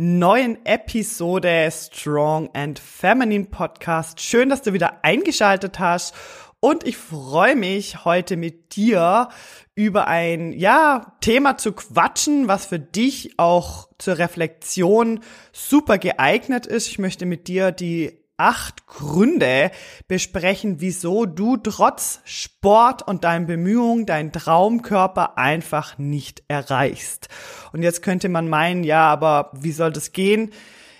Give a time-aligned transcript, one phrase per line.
[0.00, 4.20] neuen Episode Strong and Feminine Podcast.
[4.20, 6.14] Schön, dass du wieder eingeschaltet hast.
[6.60, 9.28] Und ich freue mich, heute mit dir
[9.74, 15.18] über ein, ja, Thema zu quatschen, was für dich auch zur Reflexion
[15.52, 16.86] super geeignet ist.
[16.86, 19.70] Ich möchte mit dir die acht Gründe
[20.06, 27.28] besprechen, wieso du trotz Sport und deinen Bemühungen deinen Traumkörper einfach nicht erreichst.
[27.72, 30.52] Und jetzt könnte man meinen, ja, aber wie soll das gehen?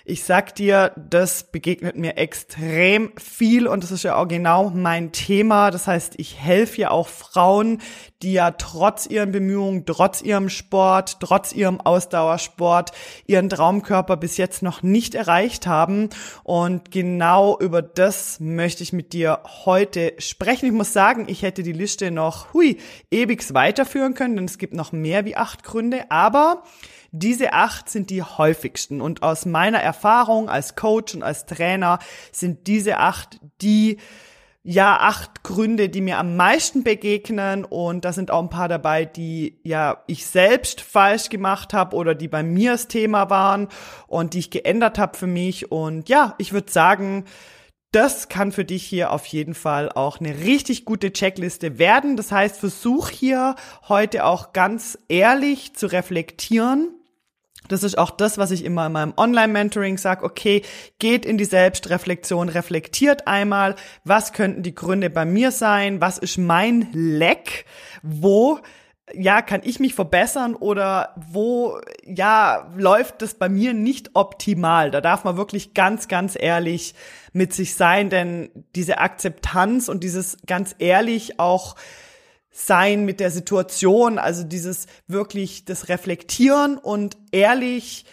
[0.09, 5.11] Ich sag dir, das begegnet mir extrem viel und das ist ja auch genau mein
[5.11, 5.69] Thema.
[5.69, 7.79] Das heißt, ich helfe ja auch Frauen,
[8.23, 12.91] die ja trotz ihren Bemühungen, trotz ihrem Sport, trotz ihrem Ausdauersport
[13.27, 16.09] ihren Traumkörper bis jetzt noch nicht erreicht haben.
[16.43, 20.65] Und genau über das möchte ich mit dir heute sprechen.
[20.65, 22.79] Ich muss sagen, ich hätte die Liste noch, hui,
[23.11, 26.63] ewigs weiterführen können, denn es gibt noch mehr wie acht Gründe, aber
[27.11, 29.01] diese acht sind die häufigsten.
[29.01, 31.99] Und aus meiner Erfahrung als Coach und als Trainer
[32.31, 33.97] sind diese acht die
[34.61, 37.63] ja, acht Gründe, die mir am meisten begegnen.
[37.65, 42.13] Und da sind auch ein paar dabei, die ja ich selbst falsch gemacht habe oder
[42.13, 43.69] die bei mir das Thema waren
[44.07, 45.71] und die ich geändert habe für mich.
[45.71, 47.25] Und ja, ich würde sagen,
[47.91, 52.17] das kann für dich hier auf jeden Fall auch eine richtig gute Checkliste werden.
[52.17, 53.55] Das heißt, versuch hier
[53.87, 56.98] heute auch ganz ehrlich zu reflektieren
[57.69, 60.25] das ist auch das, was ich immer in meinem Online-Mentoring sage.
[60.25, 60.63] Okay,
[60.99, 66.37] geht in die Selbstreflexion, reflektiert einmal, was könnten die Gründe bei mir sein, was ist
[66.37, 67.65] mein Leck,
[68.01, 68.59] wo
[69.13, 74.91] ja, kann ich mich verbessern oder wo, ja, läuft das bei mir nicht optimal?
[74.91, 76.93] Da darf man wirklich ganz, ganz ehrlich
[77.33, 81.75] mit sich sein, denn diese Akzeptanz und dieses ganz ehrlich auch
[82.51, 88.05] sein mit der Situation, also dieses wirklich das Reflektieren und ehrlich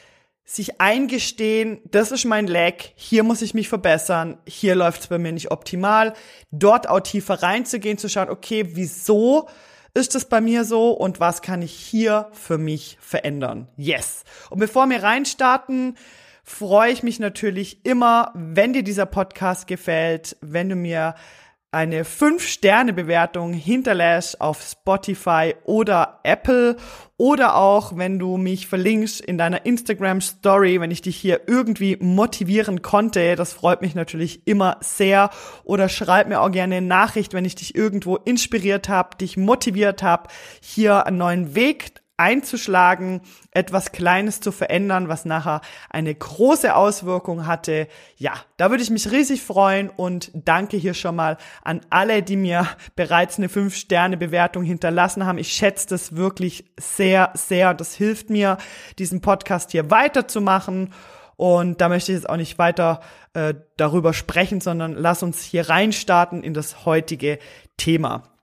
[0.44, 5.18] sich eingestehen, das ist mein Lag, hier muss ich mich verbessern, hier läuft es bei
[5.18, 6.12] mir nicht optimal,
[6.52, 9.48] dort auch tiefer reinzugehen, zu schauen, okay, wieso
[9.92, 13.66] ist es bei mir so und was kann ich hier für mich verändern?
[13.76, 14.22] Yes.
[14.50, 15.96] Und bevor wir reinstarten,
[16.44, 21.16] freue ich mich natürlich immer, wenn dir dieser Podcast gefällt, wenn du mir
[21.76, 26.76] eine 5-Sterne-Bewertung hinterlässt auf Spotify oder Apple
[27.18, 31.98] oder auch, wenn du mich verlinkst in deiner Instagram Story, wenn ich dich hier irgendwie
[32.00, 33.36] motivieren konnte.
[33.36, 35.28] Das freut mich natürlich immer sehr.
[35.64, 40.02] Oder schreib mir auch gerne eine Nachricht, wenn ich dich irgendwo inspiriert habe, dich motiviert
[40.02, 40.30] habe,
[40.62, 45.60] hier einen neuen Weg einzuschlagen, etwas Kleines zu verändern, was nachher
[45.90, 47.88] eine große Auswirkung hatte.
[48.16, 52.36] Ja, da würde ich mich riesig freuen und danke hier schon mal an alle, die
[52.36, 55.38] mir bereits eine 5-Sterne-Bewertung hinterlassen haben.
[55.38, 57.74] Ich schätze das wirklich sehr, sehr.
[57.74, 58.56] Das hilft mir,
[58.98, 60.92] diesen Podcast hier weiterzumachen.
[61.36, 63.00] Und da möchte ich jetzt auch nicht weiter
[63.34, 67.38] äh, darüber sprechen, sondern lass uns hier reinstarten in das heutige
[67.76, 68.35] Thema.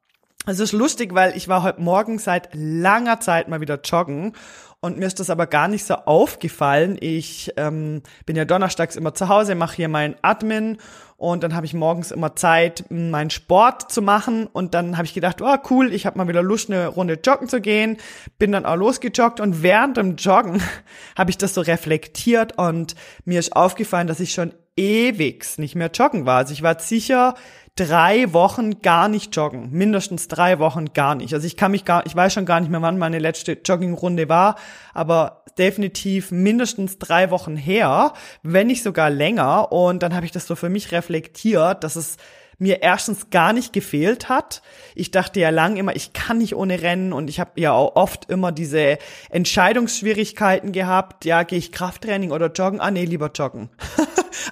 [0.46, 4.34] Es ist lustig, weil ich war heute Morgen seit langer Zeit mal wieder joggen
[4.82, 6.98] und mir ist das aber gar nicht so aufgefallen.
[7.00, 10.80] Ich ähm, bin ja donnerstags immer zu Hause, mache hier meinen Admin
[11.16, 15.14] und dann habe ich morgens immer Zeit, meinen Sport zu machen und dann habe ich
[15.14, 17.96] gedacht, oh cool, ich habe mal wieder Lust, eine Runde joggen zu gehen.
[18.38, 20.62] Bin dann auch losgejoggt und während dem Joggen
[21.18, 25.92] habe ich das so reflektiert und mir ist aufgefallen, dass ich schon ewig nicht mehr
[25.94, 26.40] joggen war.
[26.40, 27.36] Also ich war sicher
[27.76, 29.72] drei Wochen gar nicht joggen.
[29.72, 31.34] Mindestens drei Wochen gar nicht.
[31.34, 34.30] Also ich kann mich gar, ich weiß schon gar nicht mehr, wann meine letzte Joggingrunde
[34.30, 34.56] war,
[34.94, 38.14] aber definitiv mindestens drei Wochen her,
[38.44, 39.72] wenn nicht sogar länger.
[39.72, 42.18] Und dann habe ich das so für mich reflektiert, dass es
[42.60, 44.62] mir erstens gar nicht gefehlt hat.
[44.96, 47.96] Ich dachte ja lang immer, ich kann nicht ohne Rennen und ich habe ja auch
[47.96, 49.00] oft immer diese
[49.30, 51.26] Entscheidungsschwierigkeiten gehabt.
[51.26, 52.80] Ja, gehe ich Krafttraining oder joggen?
[52.80, 53.70] Ah nee, lieber joggen.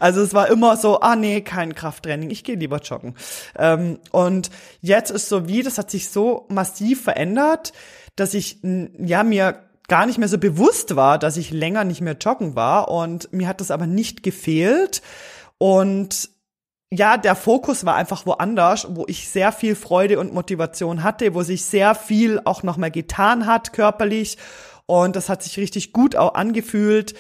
[0.02, 3.14] also es war immer so, ah nee, kein Krafttraining, ich gehe lieber joggen.
[3.56, 4.50] Ähm, und
[4.82, 7.72] jetzt ist so wie, das hat sich so massiv verändert,
[8.16, 12.18] dass ich ja mir gar nicht mehr so bewusst war, dass ich länger nicht mehr
[12.20, 15.04] joggen war und mir hat das aber nicht gefehlt
[15.60, 16.30] und
[16.94, 21.44] ja, der Fokus war einfach woanders, wo ich sehr viel Freude und Motivation hatte, wo
[21.44, 24.38] sich sehr viel auch nochmal getan hat körperlich
[24.88, 27.14] und das hat sich richtig gut auch angefühlt.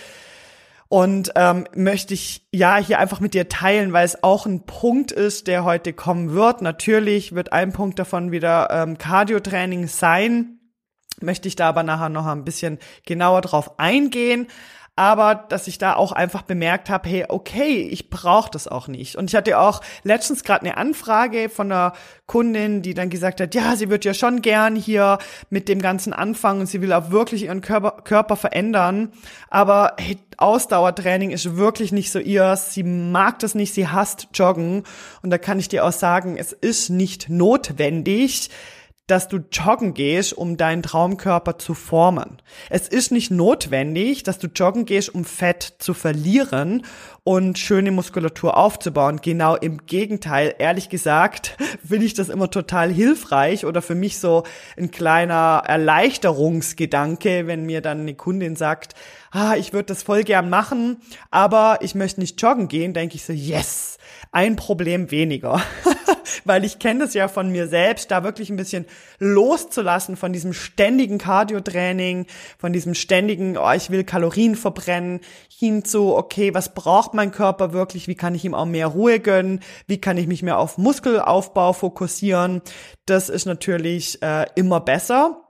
[0.91, 5.13] Und ähm, möchte ich ja hier einfach mit dir teilen, weil es auch ein Punkt
[5.13, 6.61] ist, der heute kommen wird.
[6.61, 10.59] Natürlich wird ein Punkt davon wieder ähm, Cardio-Training sein.
[11.21, 14.47] Möchte ich da aber nachher noch ein bisschen genauer drauf eingehen
[15.01, 19.15] aber dass ich da auch einfach bemerkt habe, hey, okay, ich brauche das auch nicht.
[19.15, 21.93] Und ich hatte auch letztens gerade eine Anfrage von einer
[22.27, 25.17] Kundin, die dann gesagt hat, ja, sie wird ja schon gern hier
[25.49, 29.11] mit dem ganzen anfangen und sie will auch wirklich ihren Körper, Körper verändern,
[29.49, 32.55] aber hey, Ausdauertraining ist wirklich nicht so ihr.
[32.55, 34.83] Sie mag das nicht, sie hasst Joggen
[35.23, 38.51] und da kann ich dir auch sagen, es ist nicht notwendig,
[39.11, 42.37] dass du joggen gehst, um deinen Traumkörper zu formen.
[42.69, 46.85] Es ist nicht notwendig, dass du joggen gehst, um Fett zu verlieren
[47.25, 49.19] und schöne Muskulatur aufzubauen.
[49.21, 50.55] Genau im Gegenteil.
[50.59, 54.43] Ehrlich gesagt, finde ich das immer total hilfreich oder für mich so
[54.77, 58.95] ein kleiner Erleichterungsgedanke, wenn mir dann eine Kundin sagt,
[59.31, 63.25] ah, ich würde das voll gern machen, aber ich möchte nicht joggen gehen, denke ich
[63.25, 63.97] so, yes,
[64.31, 65.61] ein Problem weniger.
[66.45, 68.85] Weil ich kenne das ja von mir selbst, da wirklich ein bisschen
[69.19, 72.25] loszulassen von diesem ständigen Cardio-Training,
[72.57, 75.19] von diesem ständigen, oh, ich will Kalorien verbrennen,
[75.49, 79.19] hin zu, okay, was braucht mein Körper wirklich, wie kann ich ihm auch mehr Ruhe
[79.19, 82.61] gönnen, wie kann ich mich mehr auf Muskelaufbau fokussieren.
[83.05, 85.41] Das ist natürlich äh, immer besser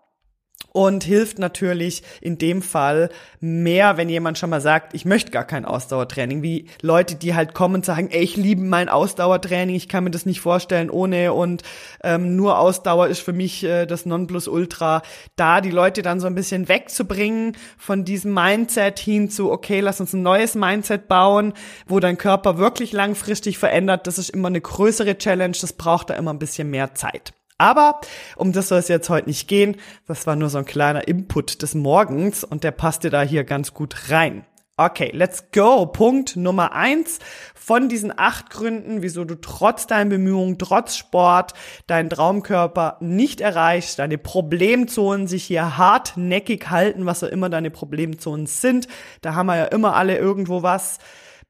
[0.73, 3.09] und hilft natürlich in dem Fall
[3.39, 7.53] mehr, wenn jemand schon mal sagt, ich möchte gar kein Ausdauertraining, wie Leute, die halt
[7.53, 11.33] kommen und sagen, ey, ich liebe mein Ausdauertraining, ich kann mir das nicht vorstellen ohne
[11.33, 11.63] und
[12.03, 15.01] ähm, nur Ausdauer ist für mich äh, das Nonplusultra.
[15.35, 19.99] Da die Leute dann so ein bisschen wegzubringen von diesem Mindset hin zu, okay, lass
[19.99, 21.53] uns ein neues Mindset bauen,
[21.87, 26.15] wo dein Körper wirklich langfristig verändert, das ist immer eine größere Challenge, das braucht da
[26.15, 27.33] immer ein bisschen mehr Zeit.
[27.61, 28.01] Aber
[28.37, 29.77] um das soll es jetzt heute nicht gehen.
[30.07, 33.75] Das war nur so ein kleiner Input des Morgens und der passte da hier ganz
[33.75, 34.47] gut rein.
[34.77, 35.85] Okay, let's go.
[35.85, 37.19] Punkt Nummer eins
[37.53, 41.53] von diesen acht Gründen, wieso du trotz deinen Bemühungen, trotz Sport,
[41.85, 48.47] deinen Traumkörper nicht erreichst, deine Problemzonen sich hier hartnäckig halten, was auch immer deine Problemzonen
[48.47, 48.87] sind.
[49.21, 50.97] Da haben wir ja immer alle irgendwo was.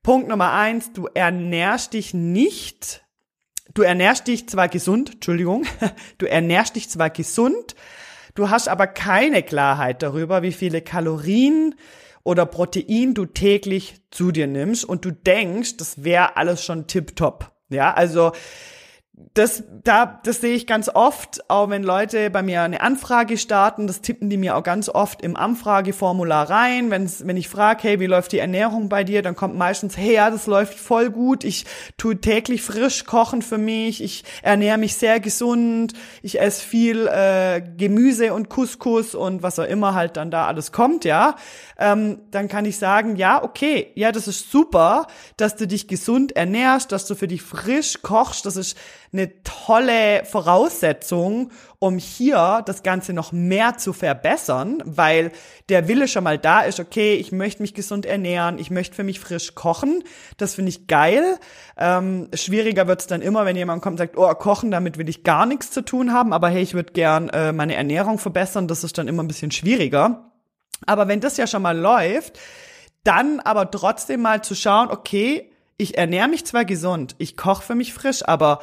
[0.04, 3.02] Punkt Nummer eins, du ernährst dich nicht
[3.74, 5.66] du ernährst dich zwar gesund, Entschuldigung,
[6.18, 7.76] du ernährst dich zwar gesund,
[8.36, 11.76] du hast aber keine Klarheit darüber, wie viele Kalorien
[12.24, 17.52] oder Protein du täglich zu dir nimmst und du denkst, das wäre alles schon tipptopp.
[17.70, 18.34] Ja, also
[19.34, 23.88] das, da, das sehe ich ganz oft, auch wenn Leute bei mir eine Anfrage starten,
[23.88, 26.92] das tippen die mir auch ganz oft im Anfrageformular rein.
[26.92, 30.16] Wenn's, wenn ich frage, hey, wie läuft die Ernährung bei dir, dann kommt meistens, hey,
[30.16, 31.66] ja, das läuft voll gut, ich
[31.98, 37.62] tue täglich frisch kochen für mich, ich ernähre mich sehr gesund, ich esse viel äh,
[37.78, 41.36] Gemüse und Couscous und was auch immer halt dann da alles kommt, ja.
[41.78, 45.08] Ähm, dann kann ich sagen, ja, okay, ja, das ist super,
[45.38, 48.78] dass du dich gesund ernährst, dass du für dich frisch kochst, das ist
[49.14, 55.32] eine tolle Voraussetzung, um hier das Ganze noch mehr zu verbessern, weil
[55.68, 59.04] der Wille schon mal da ist, okay, ich möchte mich gesund ernähren, ich möchte für
[59.04, 60.04] mich frisch kochen,
[60.38, 61.38] das finde ich geil.
[61.78, 65.24] Ähm, schwieriger wird's dann immer, wenn jemand kommt und sagt, oh, kochen, damit will ich
[65.24, 68.84] gar nichts zu tun haben, aber hey, ich würde gern äh, meine Ernährung verbessern, das
[68.84, 70.32] ist dann immer ein bisschen schwieriger.
[70.86, 72.40] Aber wenn das ja schon mal läuft,
[73.04, 77.76] dann aber trotzdem mal zu schauen, okay, ich ernähre mich zwar gesund, ich koche für
[77.76, 78.62] mich frisch, aber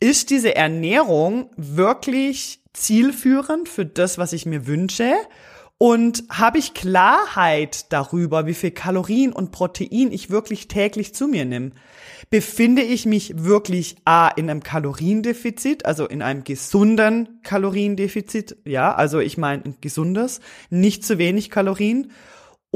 [0.00, 5.14] ist diese Ernährung wirklich zielführend für das, was ich mir wünsche?
[5.78, 11.44] Und habe ich Klarheit darüber, wie viel Kalorien und Protein ich wirklich täglich zu mir
[11.44, 11.72] nehme?
[12.30, 18.56] Befinde ich mich wirklich A in einem Kaloriendefizit, also in einem gesunden Kaloriendefizit?
[18.64, 20.40] Ja, also ich meine ein gesundes,
[20.70, 22.10] nicht zu wenig Kalorien.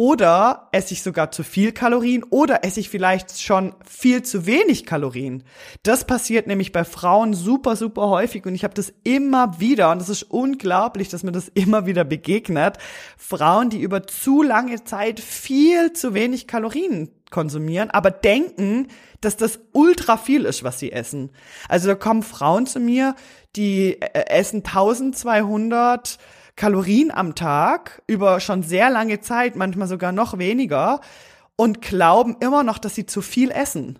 [0.00, 4.86] Oder esse ich sogar zu viel Kalorien oder esse ich vielleicht schon viel zu wenig
[4.86, 5.44] Kalorien.
[5.82, 10.00] Das passiert nämlich bei Frauen super, super häufig und ich habe das immer wieder und
[10.00, 12.78] es ist unglaublich, dass mir das immer wieder begegnet.
[13.18, 18.88] Frauen, die über zu lange Zeit viel zu wenig Kalorien konsumieren, aber denken,
[19.20, 21.30] dass das ultra viel ist, was sie essen.
[21.68, 23.16] Also da kommen Frauen zu mir,
[23.54, 26.16] die äh, essen 1200
[26.60, 31.00] Kalorien am Tag über schon sehr lange Zeit, manchmal sogar noch weniger
[31.56, 33.98] und glauben immer noch, dass sie zu viel essen.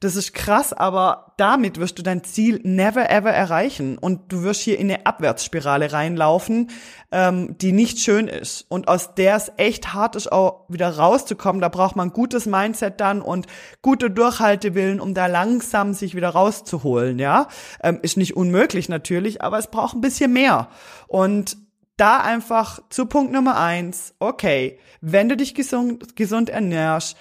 [0.00, 4.60] Das ist krass, aber damit wirst du dein Ziel never ever erreichen und du wirst
[4.60, 6.68] hier in eine Abwärtsspirale reinlaufen,
[7.12, 11.62] ähm, die nicht schön ist und aus der es echt hart ist, auch wieder rauszukommen.
[11.62, 13.46] Da braucht man gutes Mindset dann und
[13.80, 17.18] gute Durchhaltewillen, um da langsam sich wieder rauszuholen.
[17.18, 17.48] Ja,
[17.82, 20.68] ähm, ist nicht unmöglich natürlich, aber es braucht ein bisschen mehr
[21.08, 21.56] und
[21.96, 27.16] da einfach zu Punkt Nummer eins, okay, wenn du dich gesund, gesund ernährst,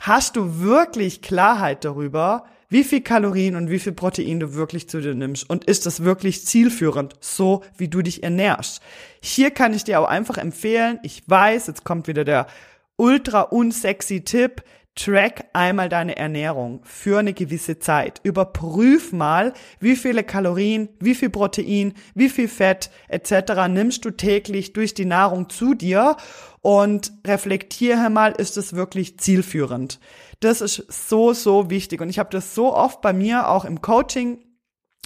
[0.00, 5.00] hast du wirklich Klarheit darüber, wie viel Kalorien und wie viel Protein du wirklich zu
[5.00, 8.82] dir nimmst und ist das wirklich zielführend, so wie du dich ernährst.
[9.22, 12.48] Hier kann ich dir auch einfach empfehlen, ich weiß, jetzt kommt wieder der
[12.96, 14.62] ultra unsexy Tipp,
[14.96, 18.20] Track einmal deine Ernährung für eine gewisse Zeit.
[18.22, 23.68] Überprüf mal, wie viele Kalorien, wie viel Protein, wie viel Fett etc.
[23.68, 26.16] nimmst du täglich durch die Nahrung zu dir
[26.62, 30.00] und reflektiere mal, ist es wirklich zielführend.
[30.40, 33.82] Das ist so, so wichtig und ich habe das so oft bei mir auch im
[33.82, 34.38] Coaching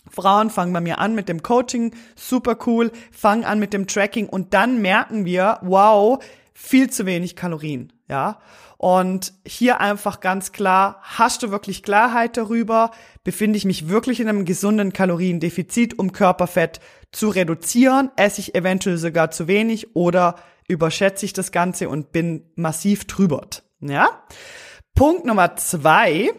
[0.09, 4.29] Frauen fangen bei mir an mit dem Coaching, super cool, fangen an mit dem Tracking
[4.29, 6.23] und dann merken wir, wow,
[6.55, 8.41] viel zu wenig Kalorien, ja.
[8.81, 12.93] Und hier einfach ganz klar, hast du wirklich Klarheit darüber?
[13.25, 16.81] Befinde ich mich wirklich in einem gesunden Kaloriendefizit, um Körperfett
[17.13, 18.11] zu reduzieren?
[18.17, 23.65] Esse ich eventuell sogar zu wenig oder überschätze ich das Ganze und bin massiv trübert?
[23.81, 24.23] Ja?
[24.95, 26.31] Punkt Nummer zwei.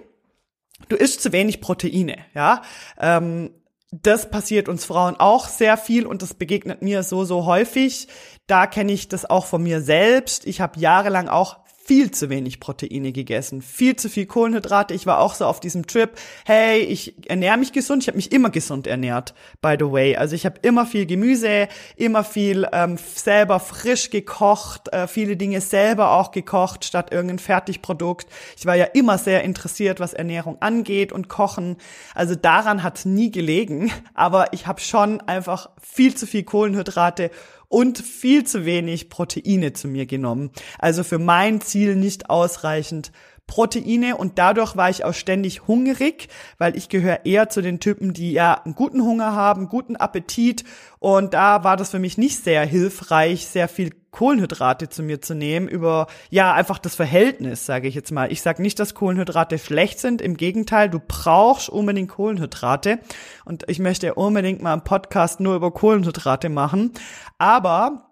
[0.89, 2.63] Du isst zu wenig Proteine, ja.
[2.99, 3.51] Ähm,
[3.91, 8.07] das passiert uns Frauen auch sehr viel und das begegnet mir so, so häufig.
[8.47, 10.47] Da kenne ich das auch von mir selbst.
[10.47, 14.93] Ich habe jahrelang auch viel zu wenig Proteine gegessen, viel zu viel Kohlenhydrate.
[14.93, 16.11] Ich war auch so auf diesem Trip,
[16.45, 18.03] hey, ich ernähre mich gesund.
[18.03, 20.15] Ich habe mich immer gesund ernährt, by the way.
[20.15, 25.59] Also ich habe immer viel Gemüse, immer viel ähm, selber frisch gekocht, äh, viele Dinge
[25.59, 28.27] selber auch gekocht, statt irgendein Fertigprodukt.
[28.57, 31.77] Ich war ja immer sehr interessiert, was Ernährung angeht und Kochen.
[32.13, 33.91] Also daran hat nie gelegen.
[34.13, 37.31] Aber ich habe schon einfach viel zu viel Kohlenhydrate
[37.71, 40.51] und viel zu wenig Proteine zu mir genommen.
[40.77, 43.11] Also für mein Ziel nicht ausreichend
[43.47, 48.13] Proteine und dadurch war ich auch ständig hungrig, weil ich gehöre eher zu den Typen,
[48.13, 50.63] die ja einen guten Hunger haben, guten Appetit
[50.99, 55.35] und da war das für mich nicht sehr hilfreich, sehr viel Kohlenhydrate zu mir zu
[55.35, 58.31] nehmen über ja einfach das Verhältnis, sage ich jetzt mal.
[58.31, 62.99] Ich sage nicht, dass Kohlenhydrate schlecht sind, im Gegenteil, du brauchst unbedingt Kohlenhydrate.
[63.45, 66.91] Und ich möchte unbedingt mal einen Podcast nur über Kohlenhydrate machen,
[67.37, 68.11] aber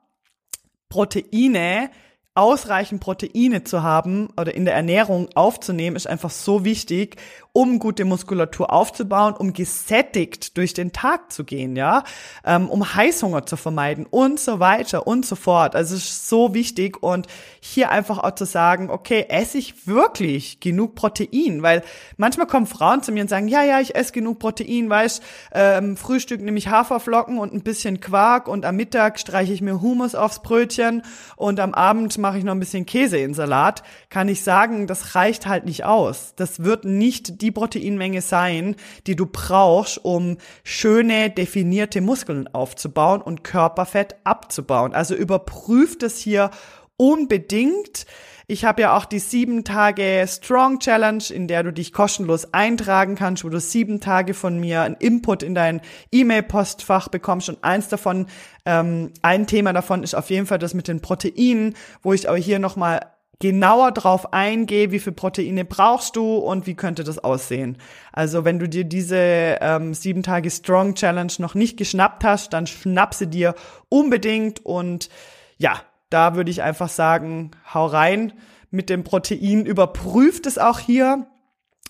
[0.88, 1.90] Proteine
[2.36, 7.18] ausreichend Proteine zu haben oder in der Ernährung aufzunehmen, ist einfach so wichtig,
[7.60, 12.06] um gute Muskulatur aufzubauen, um gesättigt durch den Tag zu gehen, ja,
[12.46, 15.76] ähm, um Heißhunger zu vermeiden und so weiter und so fort.
[15.76, 17.28] Also es ist so wichtig und
[17.60, 21.62] hier einfach auch zu sagen, okay, esse ich wirklich genug Protein?
[21.62, 21.84] Weil
[22.16, 25.98] manchmal kommen Frauen zu mir und sagen, ja, ja, ich esse genug Protein, weißt, ähm,
[25.98, 30.16] Frühstück nehme ich Haferflocken und ein bisschen Quark und am Mittag streiche ich mir Humus
[30.16, 31.02] aufs Brötchen
[31.36, 33.84] und am Abend mache ich noch ein bisschen Käse in Salat.
[34.10, 36.32] Kann ich sagen, das reicht halt nicht aus.
[36.38, 38.76] Das wird nicht die Proteinmenge sein,
[39.08, 44.94] die du brauchst, um schöne, definierte Muskeln aufzubauen und Körperfett abzubauen.
[44.94, 46.52] Also überprüf das hier
[46.98, 48.06] unbedingt.
[48.52, 53.14] Ich habe ja auch die sieben Tage Strong Challenge, in der du dich kostenlos eintragen
[53.14, 57.48] kannst, wo du sieben Tage von mir einen Input in dein E-Mail-Postfach bekommst.
[57.50, 58.26] Und eins davon,
[58.66, 62.36] ähm, ein Thema davon ist auf jeden Fall das mit den Proteinen, wo ich auch
[62.36, 63.02] hier nochmal
[63.40, 67.78] genauer drauf eingehe, wie viel Proteine brauchst du und wie könnte das aussehen.
[68.12, 72.68] Also wenn du dir diese ähm, sieben Tage Strong Challenge noch nicht geschnappt hast, dann
[72.68, 73.56] schnapp sie dir
[73.88, 75.10] unbedingt und
[75.58, 78.34] ja, da würde ich einfach sagen, hau rein
[78.72, 81.28] mit dem Protein, überprüft es auch hier.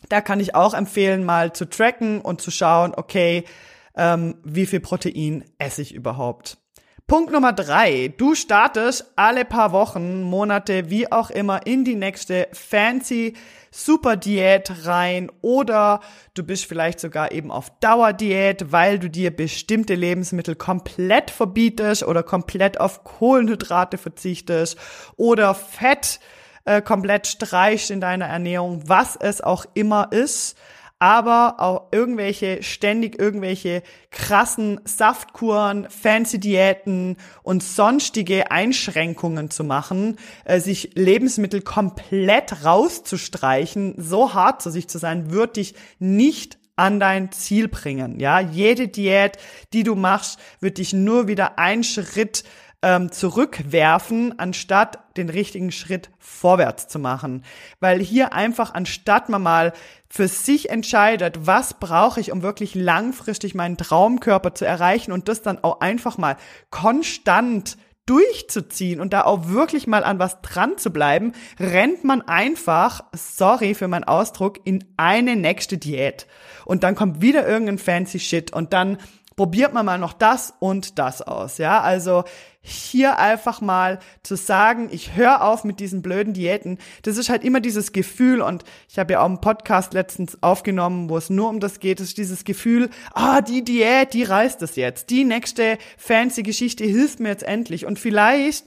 [0.07, 3.43] Da kann ich auch empfehlen, mal zu tracken und zu schauen, okay,
[3.95, 6.58] ähm, wie viel Protein esse ich überhaupt.
[7.09, 8.13] Punkt Nummer drei.
[8.15, 13.33] Du startest alle paar Wochen, Monate, wie auch immer, in die nächste fancy
[13.71, 16.01] Super Diät rein oder
[16.35, 22.21] du bist vielleicht sogar eben auf Dauerdiät, weil du dir bestimmte Lebensmittel komplett verbietest oder
[22.21, 24.77] komplett auf Kohlenhydrate verzichtest
[25.17, 26.19] oder Fett
[26.65, 30.55] äh, komplett streichst in deiner Ernährung, was es auch immer ist
[30.99, 40.59] aber auch irgendwelche, ständig irgendwelche krassen Saftkuren, fancy Diäten und sonstige Einschränkungen zu machen, äh,
[40.59, 47.31] sich Lebensmittel komplett rauszustreichen, so hart zu sich zu sein, wird dich nicht an dein
[47.31, 48.19] Ziel bringen.
[48.19, 49.37] Ja, jede Diät,
[49.73, 52.43] die du machst, wird dich nur wieder einen Schritt
[52.81, 57.43] ähm, zurückwerfen, anstatt den richtigen Schritt vorwärts zu machen.
[57.79, 59.73] Weil hier einfach, anstatt man mal
[60.09, 65.41] für sich entscheidet, was brauche ich, um wirklich langfristig meinen Traumkörper zu erreichen und das
[65.41, 66.37] dann auch einfach mal
[66.69, 67.77] konstant
[68.09, 73.75] durchzuziehen und da auch wirklich mal an was dran zu bleiben, rennt man einfach, sorry
[73.75, 76.25] für meinen Ausdruck, in eine nächste Diät.
[76.65, 78.97] Und dann kommt wieder irgendein fancy Shit und dann
[79.39, 81.79] probiert man mal noch das und das aus, ja?
[81.79, 82.25] Also
[82.59, 86.77] hier einfach mal zu sagen, ich höre auf mit diesen blöden Diäten.
[87.03, 91.09] Das ist halt immer dieses Gefühl und ich habe ja auch einen Podcast letztens aufgenommen,
[91.09, 94.75] wo es nur um das geht, ist dieses Gefühl, ah, die Diät, die reißt es
[94.75, 95.09] jetzt.
[95.09, 98.65] Die nächste fancy Geschichte hilft mir jetzt endlich und vielleicht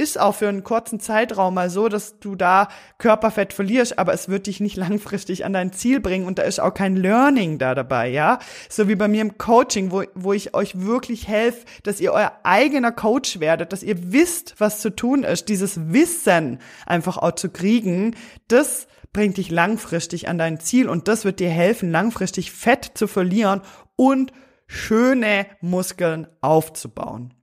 [0.00, 4.28] ist auch für einen kurzen Zeitraum mal so, dass du da Körperfett verlierst, aber es
[4.28, 7.74] wird dich nicht langfristig an dein Ziel bringen und da ist auch kein Learning da
[7.74, 8.38] dabei, ja?
[8.68, 12.32] So wie bei mir im Coaching, wo, wo ich euch wirklich helfe, dass ihr euer
[12.42, 17.50] eigener Coach werdet, dass ihr wisst, was zu tun ist, dieses Wissen einfach auch zu
[17.50, 18.16] kriegen,
[18.48, 23.06] das bringt dich langfristig an dein Ziel und das wird dir helfen, langfristig Fett zu
[23.06, 23.60] verlieren
[23.96, 24.32] und
[24.66, 27.34] schöne Muskeln aufzubauen.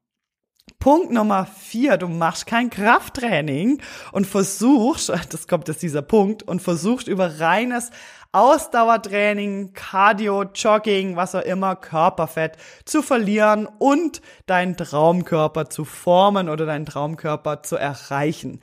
[0.79, 3.81] Punkt Nummer vier, du machst kein Krafttraining
[4.11, 7.89] und versuchst, das kommt jetzt dieser Punkt, und versuchst über reines
[8.37, 16.67] Ausdauertraining, Cardio, Jogging, was auch immer, Körperfett zu verlieren und deinen Traumkörper zu formen oder
[16.67, 18.59] deinen Traumkörper zu erreichen.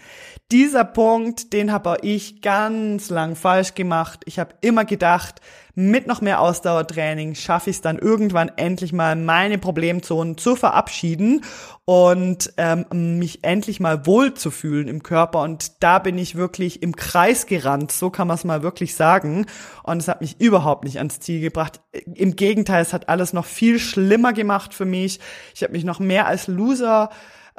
[0.52, 4.20] Dieser Punkt, den habe auch ich ganz lang falsch gemacht.
[4.26, 5.40] Ich habe immer gedacht,
[5.74, 11.44] mit noch mehr Ausdauertraining schaffe ich es dann irgendwann endlich mal meine Problemzonen zu verabschieden
[11.84, 15.40] und ähm, mich endlich mal wohl zu fühlen im Körper.
[15.40, 19.46] Und da bin ich wirklich im Kreis gerannt, so kann man es mal wirklich sagen.
[19.82, 21.80] Und es hat mich überhaupt nicht ans Ziel gebracht.
[21.92, 25.20] Im Gegenteil, es hat alles noch viel schlimmer gemacht für mich.
[25.54, 27.10] Ich habe mich noch mehr als Loser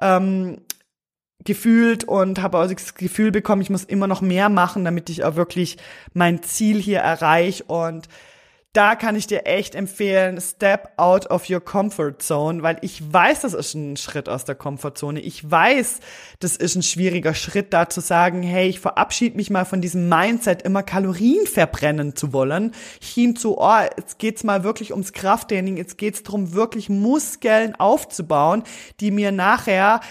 [0.02, 0.62] ähm,
[1.44, 5.24] gefühlt und habe auch das Gefühl bekommen, ich muss immer noch mehr machen, damit ich
[5.24, 5.78] auch wirklich
[6.14, 8.08] mein Ziel hier erreiche und
[8.76, 13.42] da kann ich dir echt empfehlen, step out of your comfort zone, weil ich weiß,
[13.42, 15.22] das ist ein Schritt aus der Komfortzone.
[15.22, 16.02] Ich weiß,
[16.40, 20.10] das ist ein schwieriger Schritt, da zu sagen, hey, ich verabschiede mich mal von diesem
[20.10, 25.78] Mindset, immer Kalorien verbrennen zu wollen, hin zu, oh, jetzt geht's mal wirklich ums Krafttraining,
[25.78, 28.64] jetzt geht's darum, wirklich Muskeln aufzubauen,
[29.00, 30.02] die mir nachher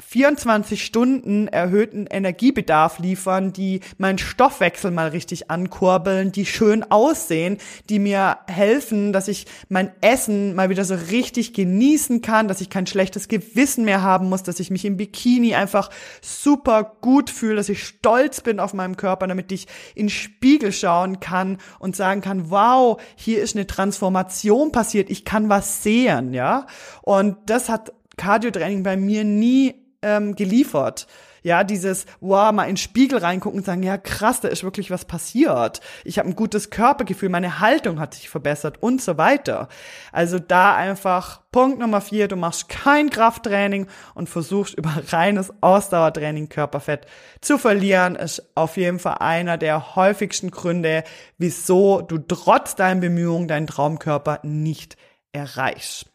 [0.00, 7.58] 24 Stunden erhöhten Energiebedarf liefern, die meinen Stoffwechsel mal richtig ankurbeln, die schön aussehen,
[7.88, 12.68] die mir helfen, dass ich mein Essen mal wieder so richtig genießen kann, dass ich
[12.68, 15.90] kein schlechtes Gewissen mehr haben muss, dass ich mich im Bikini einfach
[16.20, 21.20] super gut fühle, dass ich stolz bin auf meinen Körper, damit ich in Spiegel schauen
[21.20, 26.66] kann und sagen kann, wow, hier ist eine Transformation passiert, ich kann was sehen, ja?
[27.02, 31.06] Und das hat Cardio-Training bei mir nie ähm, geliefert.
[31.44, 34.92] Ja, dieses, wow, mal in den Spiegel reingucken und sagen, ja krass, da ist wirklich
[34.92, 35.80] was passiert.
[36.04, 39.68] Ich habe ein gutes Körpergefühl, meine Haltung hat sich verbessert und so weiter.
[40.12, 46.48] Also da einfach Punkt Nummer vier, du machst kein Krafttraining und versuchst über reines Ausdauertraining
[46.48, 47.06] Körperfett
[47.40, 51.02] zu verlieren, ist auf jeden Fall einer der häufigsten Gründe,
[51.38, 54.96] wieso du trotz deinen Bemühungen deinen Traumkörper nicht
[55.32, 56.11] erreichst.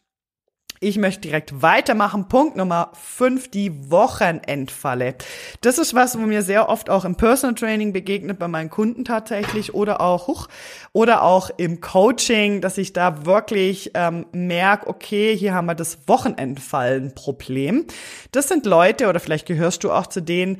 [0.80, 2.28] Ich möchte direkt weitermachen.
[2.28, 5.16] Punkt Nummer 5, die Wochenendfalle.
[5.60, 9.04] Das ist was, wo mir sehr oft auch im Personal Training begegnet, bei meinen Kunden
[9.04, 10.46] tatsächlich oder auch huch,
[10.92, 16.06] oder auch im Coaching, dass ich da wirklich ähm, merke, okay, hier haben wir das
[16.06, 17.86] Wochenendfallen-Problem.
[18.30, 20.58] Das sind Leute, oder vielleicht gehörst du auch zu denen,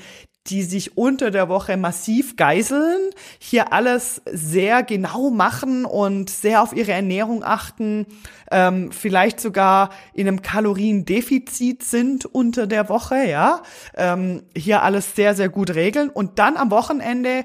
[0.49, 6.75] die sich unter der Woche massiv geiseln, hier alles sehr genau machen und sehr auf
[6.75, 8.07] ihre Ernährung achten,
[8.51, 13.63] ähm, vielleicht sogar in einem Kaloriendefizit sind unter der Woche, ja,
[13.97, 16.09] ähm, hier alles sehr, sehr gut regeln.
[16.09, 17.45] Und dann am Wochenende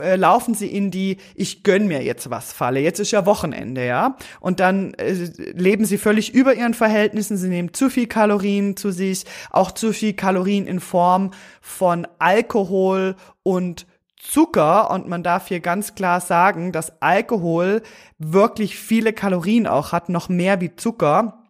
[0.00, 2.80] äh, laufen sie in die ich gönn mir jetzt was Falle.
[2.80, 4.16] Jetzt ist ja Wochenende, ja?
[4.40, 5.12] Und dann äh,
[5.54, 9.92] leben sie völlig über ihren Verhältnissen, sie nehmen zu viel Kalorien zu sich, auch zu
[9.92, 13.86] viel Kalorien in Form von Alkohol und
[14.20, 17.82] Zucker und man darf hier ganz klar sagen, dass Alkohol
[18.18, 21.44] wirklich viele Kalorien auch hat, noch mehr wie Zucker.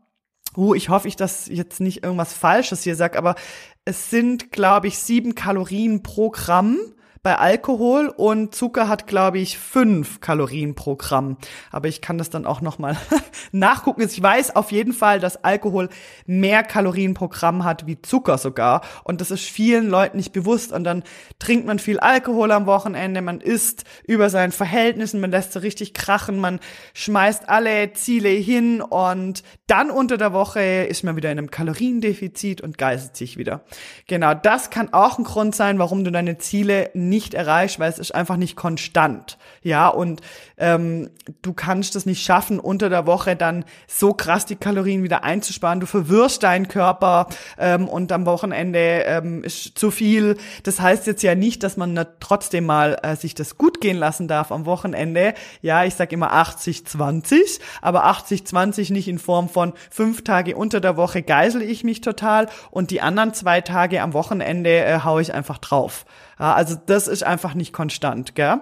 [0.57, 3.37] Uh, ich hoffe, ich das jetzt nicht irgendwas Falsches hier sag, aber
[3.85, 6.79] es sind, glaube ich, sieben Kalorien pro Gramm
[7.29, 11.37] bei Alkohol und Zucker hat, glaube ich, fünf Kalorien pro Gramm.
[11.71, 12.97] Aber ich kann das dann auch nochmal
[13.53, 14.01] nachgucken.
[14.01, 15.91] Ich weiß auf jeden Fall, dass Alkohol
[16.25, 18.81] mehr Kalorien pro Gramm hat wie Zucker sogar.
[19.05, 20.73] Und das ist vielen Leuten nicht bewusst.
[20.73, 21.03] Und dann
[21.39, 25.93] trinkt man viel Alkohol am Wochenende, man isst über seinen Verhältnissen, man lässt so richtig
[25.93, 26.61] krachen, man
[26.95, 32.63] schmeißt alle Ziele hin und dann unter der Woche ist man wieder in einem Kaloriendefizit
[32.63, 33.65] und geißelt sich wieder.
[34.07, 37.91] Genau, das kann auch ein Grund sein, warum du deine Ziele nicht nicht erreichst, weil
[37.91, 39.39] es ist einfach nicht konstant.
[39.61, 40.21] Ja, und
[40.59, 41.11] ähm,
[41.43, 45.81] du kannst es nicht schaffen, unter der Woche dann so krass die Kalorien wieder einzusparen.
[45.81, 50.37] Du verwirrst deinen Körper ähm, und am Wochenende ähm, ist zu viel.
[50.65, 54.29] Das heißt jetzt ja nicht, dass man trotzdem mal äh, sich das gut gehen lassen
[54.29, 55.35] darf am Wochenende.
[55.63, 60.97] Ja, ich sag immer 80-20, aber 80-20 nicht in Form von fünf Tage unter der
[60.97, 65.33] Woche geisel ich mich total und die anderen zwei Tage am Wochenende äh, hau ich
[65.35, 66.05] einfach drauf.
[66.39, 68.61] Ja, also das ist einfach nicht konstant, gell?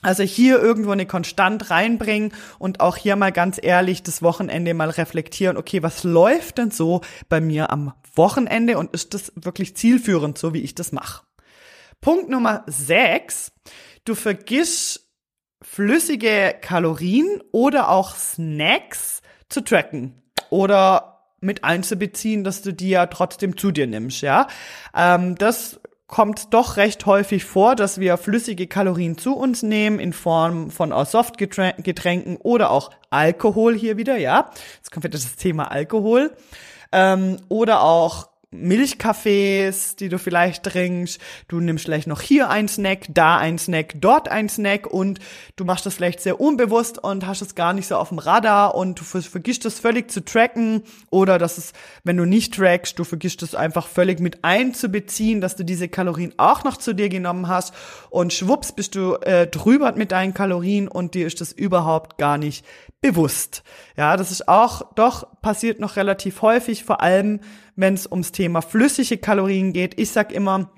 [0.00, 4.90] Also hier irgendwo eine Konstant reinbringen und auch hier mal ganz ehrlich das Wochenende mal
[4.90, 10.38] reflektieren, okay, was läuft denn so bei mir am Wochenende und ist das wirklich zielführend,
[10.38, 11.24] so wie ich das mache?
[12.00, 13.52] Punkt Nummer sechs:
[14.04, 15.08] Du vergisst
[15.62, 23.56] flüssige Kalorien oder auch Snacks zu tracken oder mit einzubeziehen, dass du die ja trotzdem
[23.56, 24.46] zu dir nimmst, ja.
[24.94, 30.12] Ähm, das kommt doch recht häufig vor, dass wir flüssige Kalorien zu uns nehmen in
[30.12, 34.50] Form von aus Softgetränken oder auch Alkohol hier wieder, ja.
[34.76, 36.32] Jetzt kommt wieder das Thema Alkohol.
[36.90, 41.20] Ähm, oder auch Milchkaffees, die du vielleicht trinkst.
[41.48, 45.18] Du nimmst vielleicht noch hier ein Snack, da ein Snack, dort ein Snack und
[45.56, 48.74] du machst das vielleicht sehr unbewusst und hast es gar nicht so auf dem Radar
[48.74, 53.04] und du vergisst es völlig zu tracken oder dass es, wenn du nicht trackst, du
[53.04, 57.48] vergisst es einfach völlig mit einzubeziehen, dass du diese Kalorien auch noch zu dir genommen
[57.48, 57.74] hast
[58.08, 62.38] und schwupps bist du äh, drüber mit deinen Kalorien und dir ist das überhaupt gar
[62.38, 62.64] nicht
[63.00, 63.62] bewusst.
[63.96, 67.40] Ja, das ist auch doch passiert noch relativ häufig, vor allem
[67.76, 69.98] wenn es ums Thema flüssige Kalorien geht.
[70.00, 70.70] Ich sag immer,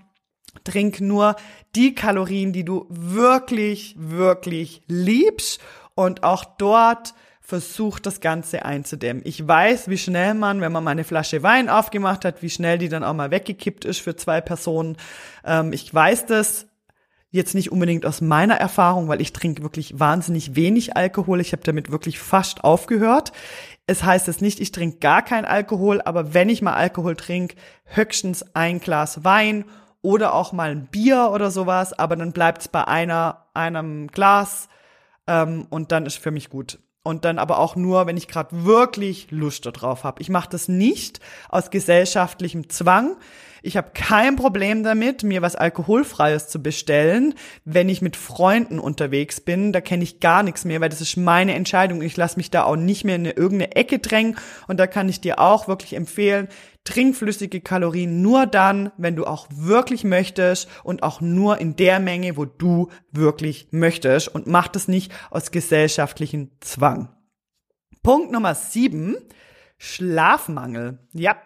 [0.64, 1.36] trink nur
[1.74, 5.60] die Kalorien, die du wirklich, wirklich liebst
[5.94, 9.22] und auch dort versuch das Ganze einzudämmen.
[9.26, 12.78] Ich weiß, wie schnell man, wenn man mal eine Flasche Wein aufgemacht hat, wie schnell
[12.78, 14.96] die dann auch mal weggekippt ist für zwei Personen.
[15.44, 16.68] Ähm, ich weiß das
[17.30, 21.40] jetzt nicht unbedingt aus meiner Erfahrung, weil ich trinke wirklich wahnsinnig wenig Alkohol.
[21.40, 23.32] Ich habe damit wirklich fast aufgehört.
[23.86, 27.56] Es heißt es nicht, ich trinke gar kein Alkohol, aber wenn ich mal Alkohol trinke,
[27.84, 29.64] höchstens ein Glas Wein
[30.02, 34.68] oder auch mal ein Bier oder sowas, aber dann bleibt es bei einer, einem Glas
[35.26, 36.78] ähm, und dann ist für mich gut.
[37.02, 40.20] Und dann aber auch nur, wenn ich gerade wirklich Lust darauf habe.
[40.20, 43.16] Ich mache das nicht aus gesellschaftlichem Zwang.
[43.62, 49.40] Ich habe kein Problem damit, mir was Alkoholfreies zu bestellen, wenn ich mit Freunden unterwegs
[49.40, 49.72] bin.
[49.72, 52.02] Da kenne ich gar nichts mehr, weil das ist meine Entscheidung.
[52.02, 54.36] Ich lasse mich da auch nicht mehr in eine, irgendeine Ecke drängen.
[54.68, 56.48] Und da kann ich dir auch wirklich empfehlen,
[56.84, 62.00] trink flüssige Kalorien nur dann, wenn du auch wirklich möchtest und auch nur in der
[62.00, 67.10] Menge, wo du wirklich möchtest und mach das nicht aus gesellschaftlichen Zwang.
[68.02, 69.16] Punkt Nummer sieben,
[69.76, 70.98] Schlafmangel.
[71.12, 71.36] Ja,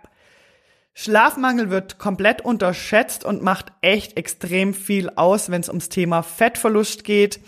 [0.97, 7.03] Schlafmangel wird komplett unterschätzt und macht echt extrem viel aus, wenn es ums Thema Fettverlust
[7.03, 7.41] geht.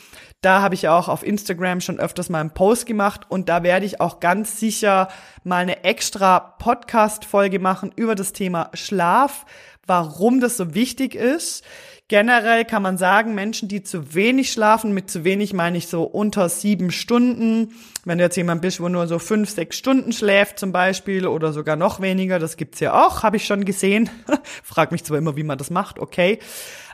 [0.42, 3.86] Da habe ich auch auf Instagram schon öfters mal einen Post gemacht und da werde
[3.86, 5.08] ich auch ganz sicher
[5.44, 9.46] mal eine extra Podcast-Folge machen über das Thema Schlaf,
[9.86, 11.64] warum das so wichtig ist.
[12.08, 16.04] Generell kann man sagen, Menschen, die zu wenig schlafen, mit zu wenig meine ich so
[16.04, 17.74] unter sieben Stunden.
[18.04, 21.52] Wenn du jetzt jemand bist, wo nur so fünf, sechs Stunden schläft zum Beispiel oder
[21.52, 24.08] sogar noch weniger, das gibt's ja auch, habe ich schon gesehen.
[24.62, 26.38] Frag mich zwar immer, wie man das macht, okay.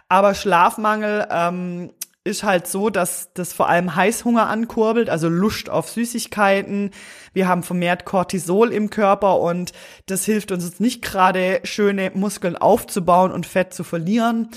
[0.08, 1.90] Aber Schlafmangel ähm,
[2.24, 6.90] ist halt so, dass das vor allem Heißhunger ankurbelt, also Lust auf Süßigkeiten.
[7.34, 9.72] Wir haben vermehrt Cortisol im Körper und
[10.06, 14.48] das hilft uns jetzt nicht gerade schöne Muskeln aufzubauen und Fett zu verlieren.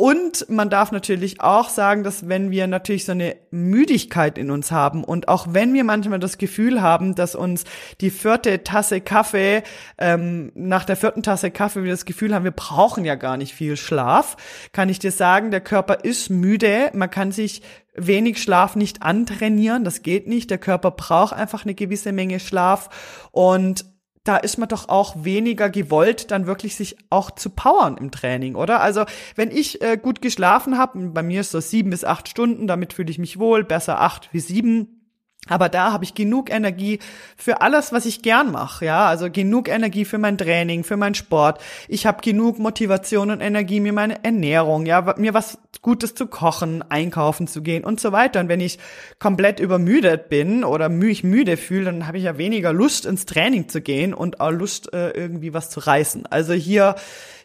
[0.00, 4.72] Und man darf natürlich auch sagen, dass wenn wir natürlich so eine Müdigkeit in uns
[4.72, 7.64] haben und auch wenn wir manchmal das Gefühl haben, dass uns
[8.00, 9.62] die vierte Tasse Kaffee,
[9.98, 13.52] ähm, nach der vierten Tasse Kaffee wir das Gefühl haben, wir brauchen ja gar nicht
[13.52, 14.38] viel Schlaf,
[14.72, 17.60] kann ich dir sagen, der Körper ist müde, man kann sich
[17.94, 23.28] wenig Schlaf nicht antrainieren, das geht nicht, der Körper braucht einfach eine gewisse Menge Schlaf.
[23.32, 23.84] Und
[24.24, 28.54] da ist man doch auch weniger gewollt, dann wirklich sich auch zu powern im Training,
[28.54, 28.80] oder?
[28.80, 29.04] Also
[29.34, 32.92] wenn ich äh, gut geschlafen habe, bei mir ist so sieben bis acht Stunden, damit
[32.92, 34.99] fühle ich mich wohl, besser acht wie sieben,
[35.48, 36.98] aber da habe ich genug Energie
[37.36, 41.14] für alles, was ich gern mache, ja, also genug Energie für mein Training, für meinen
[41.14, 41.60] Sport.
[41.88, 46.84] Ich habe genug Motivation und Energie mir meine Ernährung, ja, mir was Gutes zu kochen,
[46.90, 48.40] einkaufen zu gehen und so weiter.
[48.40, 48.78] Und wenn ich
[49.18, 53.70] komplett übermüdet bin oder mich müde fühle, dann habe ich ja weniger Lust ins Training
[53.70, 56.26] zu gehen und auch Lust äh, irgendwie was zu reißen.
[56.26, 56.96] Also hier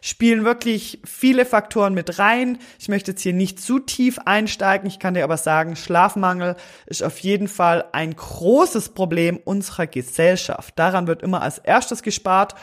[0.06, 2.58] spielen wirklich viele Faktoren mit rein.
[2.78, 4.86] Ich möchte jetzt hier nicht zu tief einsteigen.
[4.86, 6.54] Ich kann dir aber sagen, Schlafmangel
[6.86, 10.78] ist auf jeden Fall ein großes Problem unserer Gesellschaft.
[10.78, 12.54] Daran wird immer als erstes gespart.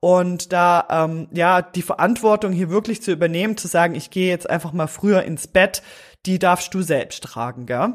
[0.00, 4.48] und da ähm, ja die Verantwortung hier wirklich zu übernehmen, zu sagen, ich gehe jetzt
[4.48, 5.82] einfach mal früher ins Bett,
[6.26, 7.94] die darfst du selbst tragen, gell?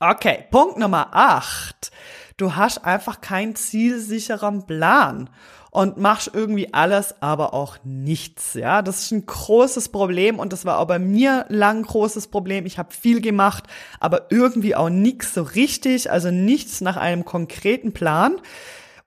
[0.00, 1.90] Okay, Punkt Nummer acht.
[2.36, 5.28] Du hast einfach keinen zielsicheren Plan
[5.70, 8.54] und machst irgendwie alles, aber auch nichts.
[8.54, 12.28] Ja, das ist ein großes Problem und das war auch bei mir lang ein großes
[12.28, 12.66] Problem.
[12.66, 13.64] Ich habe viel gemacht,
[14.00, 18.40] aber irgendwie auch nichts so richtig, also nichts nach einem konkreten Plan.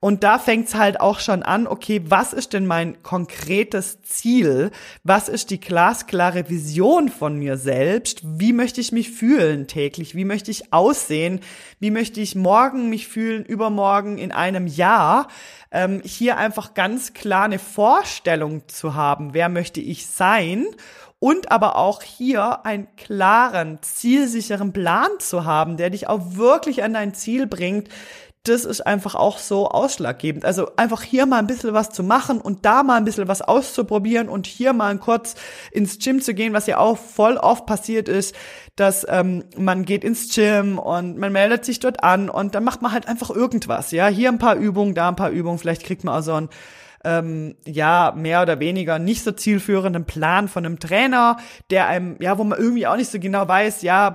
[0.03, 4.71] Und da fängt's halt auch schon an, okay, was ist denn mein konkretes Ziel?
[5.03, 8.21] Was ist die glasklare Vision von mir selbst?
[8.23, 10.15] Wie möchte ich mich fühlen täglich?
[10.15, 11.39] Wie möchte ich aussehen?
[11.79, 15.27] Wie möchte ich morgen mich fühlen, übermorgen, in einem Jahr?
[15.71, 20.65] Ähm, hier einfach ganz klar eine Vorstellung zu haben, wer möchte ich sein?
[21.23, 26.95] und aber auch hier einen klaren, zielsicheren Plan zu haben, der dich auch wirklich an
[26.95, 27.89] dein Ziel bringt,
[28.43, 30.45] das ist einfach auch so ausschlaggebend.
[30.45, 33.43] Also einfach hier mal ein bisschen was zu machen und da mal ein bisschen was
[33.43, 35.35] auszuprobieren und hier mal kurz
[35.71, 38.35] ins Gym zu gehen, was ja auch voll oft passiert ist,
[38.75, 42.81] dass ähm, man geht ins Gym und man meldet sich dort an und dann macht
[42.81, 43.91] man halt einfach irgendwas.
[43.91, 46.49] Ja, hier ein paar Übungen, da ein paar Übungen, vielleicht kriegt man auch so ein
[47.03, 51.37] ähm, ja mehr oder weniger nicht so zielführenden Plan von einem Trainer,
[51.69, 54.13] der einem, ja, wo man irgendwie auch nicht so genau weiß, ja,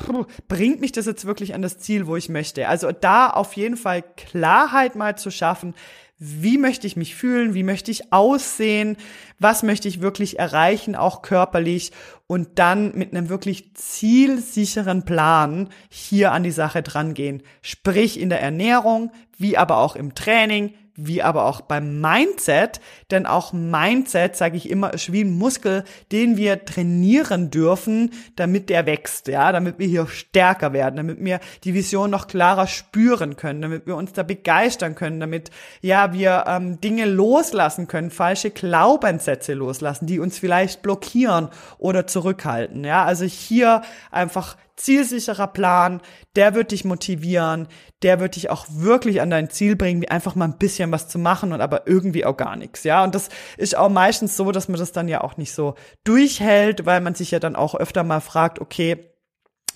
[0.48, 2.68] bringt mich das jetzt wirklich an das Ziel, wo ich möchte.
[2.68, 5.74] Also da auf jeden Fall Klarheit mal zu schaffen,
[6.18, 8.96] wie möchte ich mich fühlen, wie möchte ich aussehen,
[9.38, 11.92] was möchte ich wirklich erreichen, auch körperlich
[12.26, 17.42] und dann mit einem wirklich zielsicheren Plan hier an die Sache drangehen.
[17.60, 22.80] Sprich in der Ernährung, wie aber auch im Training, wie aber auch beim Mindset,
[23.10, 28.70] denn auch Mindset, sage ich immer, ist wie ein Muskel, den wir trainieren dürfen, damit
[28.70, 33.36] der wächst, ja, damit wir hier stärker werden, damit wir die Vision noch klarer spüren
[33.36, 35.50] können, damit wir uns da begeistern können, damit
[35.82, 42.84] ja wir ähm, Dinge loslassen können, falsche Glaubenssätze loslassen, die uns vielleicht blockieren oder zurückhalten,
[42.84, 46.00] ja, also hier einfach zielsicherer Plan,
[46.36, 47.68] der wird dich motivieren,
[48.02, 51.08] der wird dich auch wirklich an dein Ziel bringen, wie einfach mal ein bisschen was
[51.08, 53.02] zu machen und aber irgendwie auch gar nichts, ja.
[53.02, 56.86] Und das ist auch meistens so, dass man das dann ja auch nicht so durchhält,
[56.86, 59.12] weil man sich ja dann auch öfter mal fragt, okay,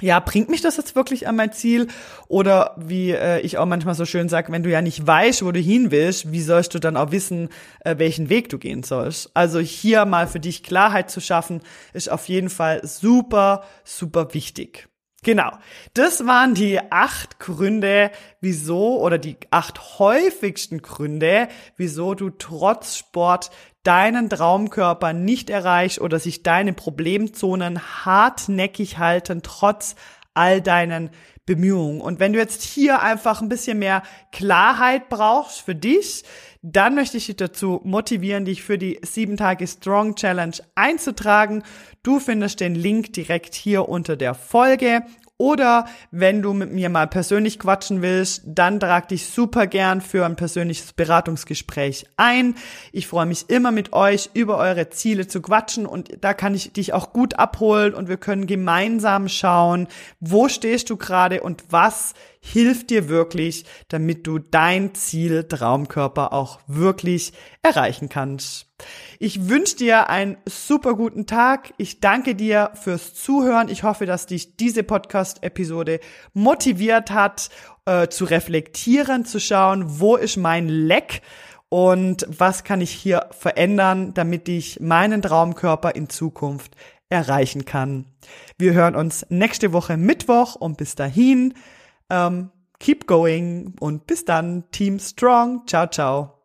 [0.01, 1.89] ja, bringt mich das jetzt wirklich an mein Ziel?
[2.29, 5.53] Oder wie äh, ich auch manchmal so schön sage, wenn du ja nicht weißt, wo
[5.53, 7.49] du hin willst, wie sollst du dann auch wissen,
[7.85, 9.31] äh, welchen Weg du gehen sollst?
[9.35, 11.61] Also hier mal für dich Klarheit zu schaffen,
[11.93, 14.90] ist auf jeden Fall super, super wichtig.
[15.23, 15.51] Genau.
[15.93, 23.51] Das waren die acht Gründe, wieso oder die acht häufigsten Gründe, wieso du trotz Sport
[23.83, 29.95] deinen Traumkörper nicht erreichst oder sich deine Problemzonen hartnäckig halten, trotz
[30.33, 31.11] all deinen
[31.51, 32.01] Bemühungen.
[32.01, 36.23] Und wenn du jetzt hier einfach ein bisschen mehr Klarheit brauchst für dich,
[36.63, 41.65] dann möchte ich dich dazu motivieren, dich für die 7 Tage Strong Challenge einzutragen.
[42.05, 45.03] Du findest den Link direkt hier unter der Folge.
[45.41, 50.27] Oder wenn du mit mir mal persönlich quatschen willst, dann trag dich super gern für
[50.27, 52.57] ein persönliches Beratungsgespräch ein.
[52.93, 56.75] Ich freue mich immer mit euch über eure Ziele zu quatschen und da kann ich
[56.75, 59.89] dich auch gut abholen und wir können gemeinsam schauen,
[60.21, 66.59] wo stehst du gerade und was hilft dir wirklich, damit du dein Ziel Traumkörper auch
[66.67, 68.67] wirklich erreichen kannst.
[69.19, 71.75] Ich wünsche dir einen super guten Tag.
[71.77, 73.69] Ich danke dir fürs Zuhören.
[73.69, 76.01] Ich hoffe, dass dich diese Podcast-Episode
[76.33, 77.51] motiviert hat,
[77.85, 81.21] äh, zu reflektieren, zu schauen, wo ist mein Leck
[81.69, 86.75] und was kann ich hier verändern, damit ich meinen Traumkörper in Zukunft
[87.11, 88.07] erreichen kann.
[88.57, 91.55] Wir hören uns nächste Woche Mittwoch und bis dahin
[92.11, 95.67] ähm, keep going und bis dann, Team Strong.
[95.67, 96.40] Ciao, ciao.